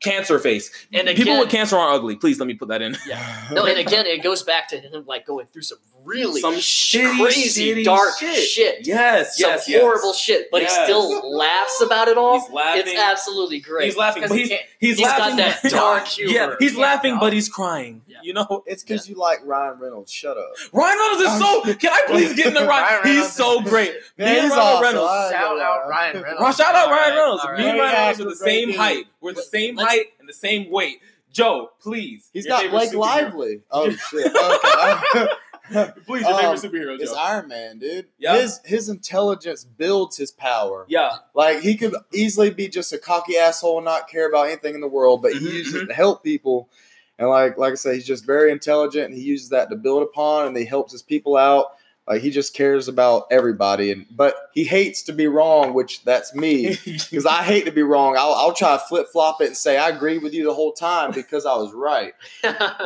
[0.00, 0.70] cancer face.
[0.92, 2.16] And People with cancer aren't ugly.
[2.16, 2.96] Please let me put that in.
[3.52, 7.20] No, and again, it goes back to him like going through some really Some shitty,
[7.20, 8.36] crazy, shitty dark shit.
[8.48, 8.86] shit.
[8.86, 9.80] Yes, some yes, yes.
[9.82, 10.76] horrible shit, but Yes.
[10.76, 12.38] he still laughs about it all.
[12.40, 12.82] He's laughing.
[12.86, 13.86] It's absolutely great.
[13.86, 15.36] He's laughing, but he he's he's, he's got laughing.
[15.38, 16.32] that dark humor.
[16.32, 18.02] Yeah, he's Can't laughing, but he's crying.
[18.22, 18.26] Yeah.
[18.26, 20.12] You know, It's because you like Ryan Reynolds.
[20.12, 20.50] Shut up.
[20.72, 21.74] Ryan Reynolds is so.
[21.74, 23.06] Can I please get in the Ryan right?
[23.06, 23.92] He's so is- great.
[24.18, 24.82] Me and Ryan awesome.
[24.82, 25.30] Reynolds.
[25.30, 26.40] Shout out Ryan Reynolds.
[26.42, 27.44] Ron, shout out Ryan Reynolds.
[27.44, 27.84] all Me and right.
[27.84, 28.76] Ryan Reynolds are the same dude.
[28.76, 29.04] height.
[29.20, 31.00] We're the same Let's- height and the same weight.
[31.30, 32.30] Joe, please.
[32.32, 32.98] He's got favorite Blake superhero.
[33.00, 33.60] Lively.
[33.70, 34.34] Oh shit.
[34.34, 35.26] Okay.
[36.06, 37.18] Please, your Um, favorite superhero, it's Joe.
[37.18, 38.06] Iron Man, dude.
[38.16, 38.36] Yeah.
[38.38, 40.86] His his intelligence builds his power.
[40.88, 44.74] Yeah, Like he could easily be just a cocky asshole and not care about anything
[44.74, 46.70] in the world, but he Mhm, uses it to help people.
[47.18, 50.02] And like like I say, he's just very intelligent and he uses that to build
[50.02, 51.66] upon and he helps his people out.
[52.06, 56.34] Like he just cares about everybody and but he hates to be wrong, which that's
[56.34, 56.78] me.
[56.84, 58.16] Because I hate to be wrong.
[58.16, 60.72] I'll, I'll try to flip flop it and say I agree with you the whole
[60.72, 62.14] time because I was right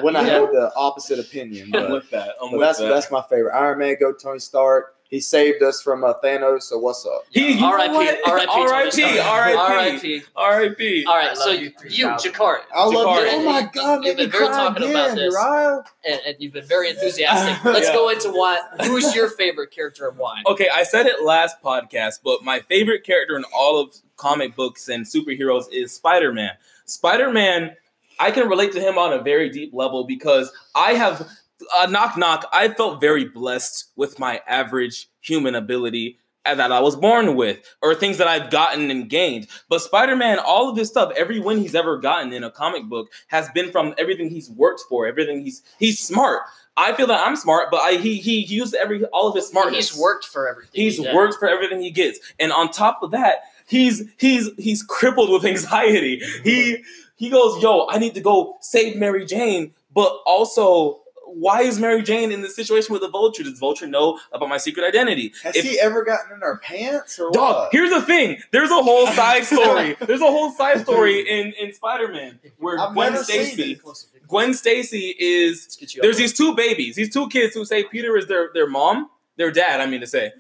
[0.01, 1.75] when I had the opposite opinion.
[1.75, 2.35] I'm with that.
[2.43, 2.89] I'm but with that's that.
[2.89, 3.55] that's my favorite.
[3.55, 4.97] Iron Man, go Tony Stark.
[5.13, 6.63] He saved us from uh, Thanos.
[6.63, 7.27] So what's up?
[7.31, 7.93] He, you know R.I.P.
[7.93, 8.29] what?
[8.29, 8.49] R.I.P.
[8.49, 9.19] R.I.P.
[9.21, 9.21] R.I.P.
[9.21, 10.23] R.I.P.
[10.35, 11.05] R.I.P.
[11.05, 11.71] All I right, love so you you,
[12.17, 12.33] 3000.
[12.33, 13.23] Jakar, I love Jakar.
[13.25, 13.29] you.
[13.33, 15.35] Oh my god, You've make me been very cry talking again, about this.
[15.35, 15.85] Uriah.
[16.07, 17.63] and, and you've been very enthusiastic.
[17.71, 17.93] Let's Yeah.
[17.95, 18.63] go into what.
[18.87, 20.43] Who's your favorite character and why?
[20.47, 24.89] Okay, I said it last podcast, but my favorite character in all of comic books
[24.89, 26.53] and superheroes is Spider Man.
[26.87, 27.77] Spider Man,
[28.19, 31.29] I can relate to him on a very deep level because I have,
[31.77, 36.97] uh, knock knock, I felt very blessed with my average human ability that I was
[36.97, 39.47] born with, or things that I've gotten and gained.
[39.69, 42.85] But Spider Man, all of this stuff, every win he's ever gotten in a comic
[42.85, 46.43] book has been from everything he's worked for, everything he's he's smart.
[46.77, 49.91] I feel that I'm smart, but I, he he used every all of his smartness.
[49.91, 50.73] He's worked for everything.
[50.73, 54.83] He's he worked for everything he gets, and on top of that, he's he's he's
[54.83, 56.23] crippled with anxiety.
[56.43, 56.83] He
[57.15, 61.02] he goes, "Yo, I need to go save Mary Jane," but also.
[61.35, 63.43] Why is Mary Jane in this situation with the Vulture?
[63.43, 65.33] Does Vulture know about my secret identity?
[65.43, 67.69] Has If- he ever gotten in our pants or Dog, what?
[67.73, 68.39] here's the thing.
[68.51, 69.97] There's a whole side story.
[70.01, 73.81] There's a whole side story in, in Spider-Man where I've Gwen Stacy.
[74.29, 77.85] Gwen Stacy is Let's get you there's these two babies, these two kids who say
[77.85, 79.81] Peter is their their mom, their dad.
[79.81, 80.33] I mean to say,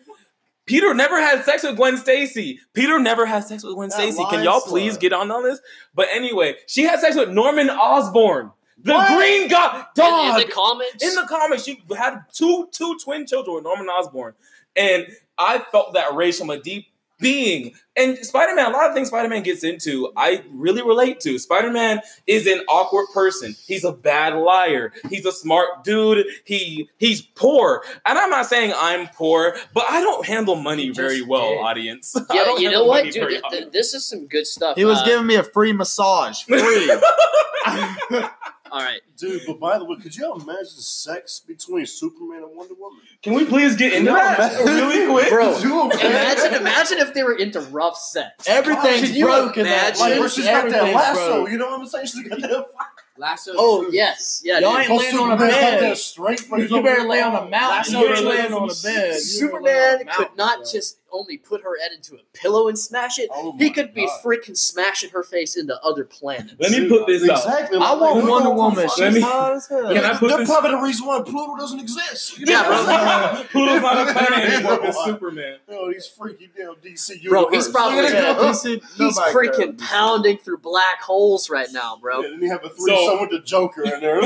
[0.67, 2.61] Peter never had sex with Gwen Stacy.
[2.73, 4.25] Peter never had sex with Gwen That Stacy.
[4.31, 4.69] Can y'all slut.
[4.69, 5.59] please get on on this?
[5.95, 8.53] But anyway, she had sex with Norman Osborn,
[8.83, 9.17] the What?
[9.17, 10.41] Green God In- dog.
[10.41, 11.03] in, the comics.
[11.03, 14.35] In the comics, you had two two twin children with Norman Osborn,
[14.77, 15.07] and
[15.39, 16.87] I felt that rage from a deep
[17.21, 17.73] being.
[17.97, 21.39] And Spider Man, a lot of things Spider Man gets into, I really relate to.
[21.39, 23.55] Spider Man is an awkward person.
[23.65, 24.93] He's a bad liar.
[25.09, 26.27] He's a smart dude.
[26.45, 30.95] He he's poor, and I'm not saying I'm poor, but I don't handle money You
[30.95, 31.59] very well, did.
[31.61, 32.17] audience.
[32.29, 33.29] I yeah, don't you know what, dude?
[33.29, 34.77] th- th- this is some good stuff.
[34.77, 36.43] He was Uh, giving me a free massage.
[36.43, 36.93] Free.
[38.73, 39.01] All right.
[39.19, 43.01] Dude, but by the way, could you imagine sex between Superman and Wonder Woman?
[43.23, 45.29] Can we please get into No, that really quick?
[45.29, 45.57] Bro,
[45.91, 48.49] Imagine, imagine if they were into rough sex.
[48.49, 49.97] Everything's Can you broke in that.
[49.97, 50.01] imagine?
[50.01, 51.51] Like, where she's got that lasso, broke.
[51.51, 52.07] you know what I'm saying?
[52.07, 52.67] She's got that.
[53.19, 53.53] Lasso.
[53.55, 54.59] Oh yes, yeah.
[54.61, 54.81] Y'all dude.
[54.81, 55.83] ain't Oh, laying on a bed.
[55.83, 57.93] that strength, but he's You better lay on a mountain.
[58.01, 59.21] You better lay on a bed.
[59.39, 62.69] You better lay on Superman could not just only put her head into a pillow
[62.69, 63.29] and smash it.
[63.33, 64.21] Oh He my could be God.
[64.25, 66.55] freaking smashing her face into other planets.
[66.59, 67.39] Let me put this out.
[67.39, 67.79] Exactly.
[67.79, 68.89] I want look Wonder over Woman.
[68.89, 69.93] fucking- Let me- as hell.
[69.93, 72.39] Can I put They're this- probably the reason why Pluto doesn't exist.
[72.39, 73.43] Yeah, bro.
[73.51, 74.79] Pluto's not a planet anymore.
[74.83, 75.59] It's Superman.
[75.69, 77.29] Oh, he's freaking damn DC universe.
[77.29, 79.89] Bro, he's probably- Look Yeah, it He's freaking cares.
[79.91, 82.21] pounding through black holes right now, bro.
[82.23, 84.21] Yeah, then you have a So- threesome with the Joker in there.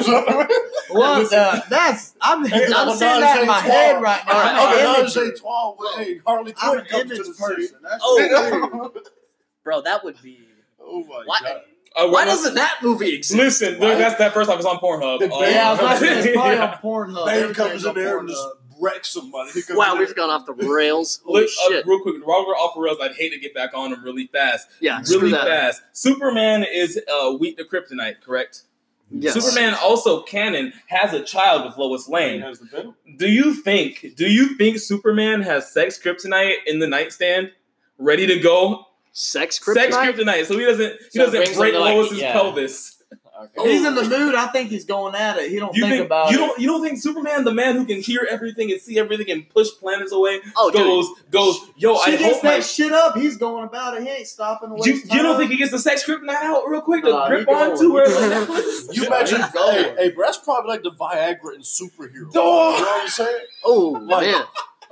[0.90, 2.48] Well, uh, that's I'm I'm
[2.96, 4.32] saying that in my head right now.
[4.32, 4.98] I'm all an right.
[5.00, 7.78] image- Menage a trois with Harley Quinn an comes to image the person.
[7.82, 8.92] That's Oh.
[9.64, 10.40] Bro, that would be.
[10.80, 11.60] Oh my Why, god.
[11.96, 13.36] Uh, why doesn't that movie exist?
[13.38, 13.94] Listen, Why?
[13.94, 14.58] that's that first off.
[14.58, 15.18] It's on Pornhub.
[15.20, 16.64] The Uh, yeah, I was about to say, it's probably yeah.
[16.70, 17.26] on Pornhub.
[17.26, 18.32] Bane Everything's comes in on there and Pornhub.
[18.32, 18.46] just
[18.78, 19.50] wrecks somebody.
[19.52, 21.20] He comes Wow, in we've gone off the rails.
[21.24, 21.86] Holy Look, uh, shit.
[21.86, 24.26] real quick, while we're off the rails, I'd hate to get back on them really
[24.26, 24.68] fast.
[24.80, 25.46] Yeah, screw really that.
[25.46, 25.82] fast.
[25.94, 28.62] Superman is uh, weak to kryptonite, correct?
[29.10, 29.34] Yes.
[29.34, 32.40] Superman also canon has a child with Lois Lane.
[32.40, 32.94] has the venom.
[33.18, 34.14] Do you think?
[34.16, 37.52] Do you think Superman has sex kryptonite in the nightstand,
[37.98, 38.86] ready to go?
[39.12, 39.92] Sex kryptonite?
[39.92, 42.32] Sex kryptonite, so he doesn't he So doesn't break him to, like, Lois's yeah.
[42.32, 43.02] pelvis.
[43.38, 43.72] Okay.
[43.72, 44.34] He's in the mood.
[44.34, 45.50] I think he's going at it.
[45.50, 46.40] He don't You think, think about you it.
[46.40, 49.48] don't you don't think Superman, the man who can hear everything and see everything and
[49.50, 50.80] push planets away, Oh, dude.
[50.80, 51.96] goes goes yo?
[51.98, 53.16] she I gets hope that my shit up.
[53.16, 54.02] He's going about it.
[54.04, 56.80] He ain't stopping to you, you don't think he gets the sex kryptonite out real
[56.80, 58.06] quick to Nah, grip he on to where?
[58.92, 59.74] You Yeah, imagine, he's going.
[59.84, 62.30] hey, hey, bro, that's probably like the Viagra in superhero.
[62.34, 62.74] Oh.
[62.74, 63.38] You know what I'm saying?
[63.64, 64.42] Oh, Like- man.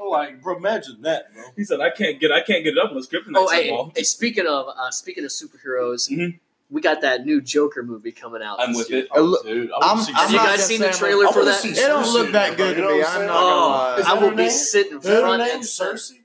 [0.07, 1.45] Like, bro, imagine that, bro.
[1.57, 3.97] he said, "I can't get I can't get it up unless kryptonite's Oh, hey, involved."
[3.97, 6.39] hey, speaking of uh, speaking of superheroes, Mhm.
[6.75, 8.61] We got that new Joker movie coming out.
[8.61, 9.07] I'm with year.
[9.11, 9.19] it.
[9.21, 11.61] Look, dude, I I'm- see I'm you guys seen the trailer for that?
[11.61, 13.03] see It don't look that good to me.
[13.03, 14.03] I'm I'm not gonna Oh, lie.
[14.07, 15.95] I will be sitting in Is that her front and center.
[15.95, 16.19] Cersei?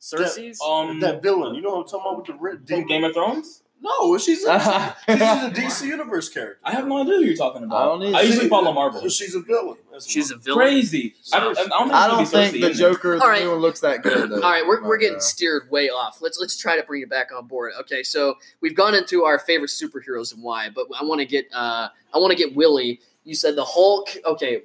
[0.00, 0.60] Cersei's?
[0.60, 1.54] Um, that villain.
[1.54, 2.86] You know what I'm talking about with the red from?
[2.86, 3.62] Game of Thrones.
[3.84, 4.58] No, she's a,
[5.06, 6.58] she's a DC Universe character.
[6.64, 7.82] I have no idea who you're talking about.
[7.82, 8.16] I don't either.
[8.16, 9.06] I usually follow Marvel.
[9.10, 9.76] She's a villain.
[9.92, 10.58] That's She's a villain.
[10.58, 11.14] Crazy.
[11.34, 12.72] I don't, I don't think, I don't think the.
[12.72, 13.42] Joker, the All right.
[13.42, 14.30] new one, looks that good.
[14.30, 14.36] Though.
[14.36, 16.22] All right, we're, we're getting Uh, steered way off.
[16.22, 17.72] Let's let's try to bring it back on board.
[17.80, 21.46] Okay, so we've gone into our favorite superheroes and why, but I want to get
[21.52, 23.00] uh I want to get Willie.
[23.24, 24.08] You said the Hulk.
[24.24, 24.62] Okay,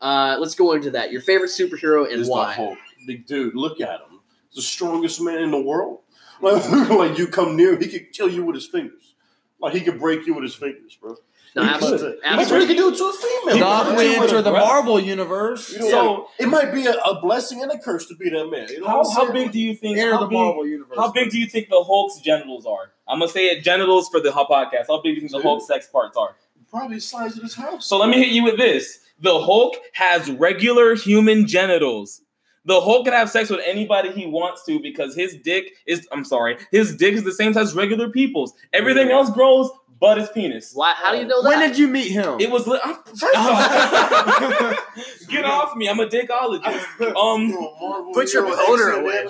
[0.00, 1.10] uh, let's go into that.
[1.10, 2.52] Your favorite superhero and Is the why?
[2.52, 2.78] Hulk.
[3.06, 4.20] Big dude, look at him.
[4.54, 6.00] The strongest man in the world.
[6.96, 9.14] like you come near, he could kill you with his fingers.
[9.60, 11.16] Like he could break you with his fingers, bro.
[11.56, 12.18] No, He absolutely, could.
[12.22, 12.66] That's what he absolutely.
[12.68, 13.58] could do to a female.
[13.58, 13.96] Doc, bro.
[13.96, 14.52] we He enter the.
[14.52, 15.72] Marvel universe.
[15.72, 18.46] You know, So- it might be a, a blessing and a curse to be that
[18.46, 18.68] man.
[18.68, 19.98] You know How, how big do you think?
[19.98, 20.96] Enter how the big, Marvel universe.
[20.96, 22.92] How big do you think the Hulk's genitals are?
[23.08, 24.86] I'm gonna say it genitals for the podcast.
[24.88, 25.44] How big do you think the Dude.
[25.46, 26.36] Hulk's sex parts are?
[26.70, 27.84] Probably the size of this house.
[27.84, 32.22] So let me hit you with this: the Hulk has regular human genitals.
[32.66, 36.06] The Hulk can have sex with anybody he wants to because his dick is.
[36.12, 38.52] I'm sorry, his dick is the same size as regular people's.
[38.72, 39.14] Everything Yeah.
[39.14, 40.72] else grows, but his penis.
[40.74, 40.92] Why?
[40.94, 41.48] How do you know that?
[41.48, 42.38] When did you meet him?
[42.38, 42.66] It was.
[42.66, 44.76] Li- I'm, first off,
[45.28, 45.88] get off me!
[45.88, 47.16] I'm a dickologist.
[47.16, 49.24] Um, Marvel Put your hero, boner X-Men, away,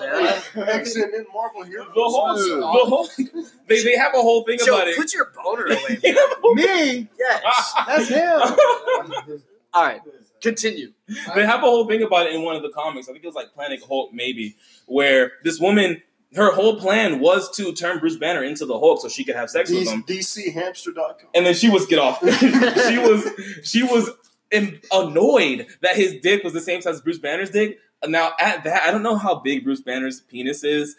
[0.56, 0.68] man.
[0.80, 1.84] X-Men and Marvel hero.
[1.84, 3.08] the whole, the whole,
[3.68, 4.96] they they have a whole thing Joe, about it.
[4.96, 5.98] put your boner away.
[6.02, 6.14] Man.
[6.14, 7.08] have a whole- Me?
[7.18, 7.74] yes.
[7.86, 9.38] That's him.
[9.72, 10.00] All right,
[10.40, 10.92] continue.
[11.34, 13.08] they have a whole thing about it in one of the comics.
[13.08, 16.02] I think it was like Planet Hulk, maybe, where this woman,
[16.34, 19.50] her whole plan was to turn Bruce Banner into the Hulk so she could have
[19.50, 20.02] sex with him.
[20.04, 21.28] DCHamster.com.
[21.34, 22.20] And then she was get off.
[22.88, 23.28] she was
[23.64, 24.10] she was
[24.92, 27.78] annoyed that his dick was the same size as Bruce Banner's dick.
[28.06, 30.96] Now at that, I don't know how big Bruce Banner's penis is.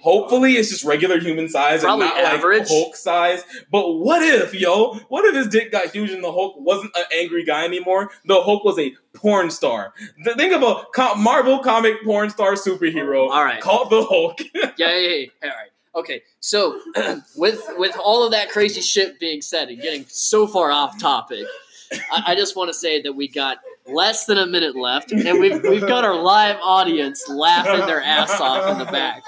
[0.00, 2.60] Hopefully, it's just regular human size Probably and not average.
[2.60, 3.42] like Hulk size.
[3.70, 4.94] But what if, yo?
[5.08, 8.10] What if his dick got huge and the Hulk wasn't an angry guy anymore?
[8.26, 9.92] The Hulk was a porn star.
[10.24, 13.60] Th- Think of a co- Marvel comic porn star superhero All right.
[13.60, 14.40] called the Hulk.
[14.54, 15.08] Yeah, yeah, yeah.
[15.18, 15.26] yeah.
[15.44, 15.68] All right.
[15.94, 16.80] Okay, so
[17.36, 21.44] with with all of that crazy shit being said and getting so far off topic,
[22.10, 25.38] I, I just want to say that we got less than a minute left, and
[25.38, 29.22] we've we've got our live audience laughing their ass off in the back.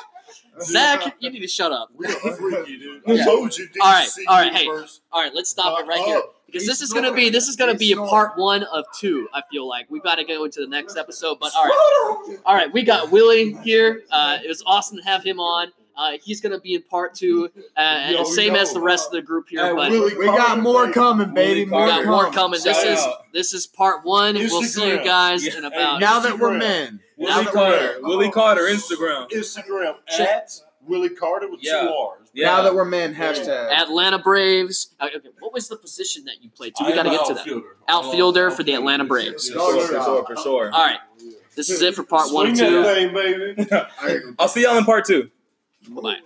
[0.63, 1.91] Zach, you need to shut up.
[1.95, 3.03] We are freaky, dude.
[3.07, 3.23] Yeah.
[3.23, 3.67] I told you.
[3.69, 4.65] DC All right, all right, hey.
[4.65, 5.01] Universe.
[5.13, 7.49] All right, let's stop it right Uh, here uh, because this is gonna be this
[7.49, 9.29] is gonna be a part one of two.
[9.35, 12.39] I feel like we've got to go into the next episode, but all right.
[12.47, 14.03] All right, we got Willie here.
[14.11, 15.69] Uh, it was awesome to have him on.
[15.97, 18.61] Uh, he's going to be in part two, uh, Yo, same yo.
[18.61, 19.65] as the rest of the group here.
[19.65, 21.65] Hey, but Willie We got more coming, baby.
[21.65, 22.33] Willie we More got more coming.
[22.35, 22.61] coming.
[22.65, 23.33] This Shout is out.
[23.33, 24.35] this is part one.
[24.35, 25.59] We'll see you guys Yeah.
[25.59, 26.01] in about.
[26.01, 26.59] Now that we're Instagram.
[26.59, 27.01] men.
[27.17, 27.97] Willie Now Carter.
[28.03, 29.31] Willie Carter, Instagram.
[29.31, 30.21] Instagram Shit.
[30.29, 30.51] at
[30.87, 31.83] Willie Carter with Yeah.
[31.83, 32.29] two R's.
[32.35, 32.47] Yeah.
[32.47, 33.71] Now that we're men, hashtag.
[33.71, 34.95] Atlanta Braves.
[35.01, 36.77] Uh, Okay, what was the position that you played?
[36.77, 37.41] So we got to get to that.
[37.41, 37.67] outfielder.
[37.89, 39.49] Outfielder for the Atlanta Braves.
[39.49, 40.71] Yes, for sure, for sure.
[40.73, 40.99] All right,
[41.57, 42.83] this is it for part one and Swing two.
[42.83, 43.71] thing, baby.
[44.39, 45.31] I'll see y'all in part two.
[45.89, 46.17] Bye.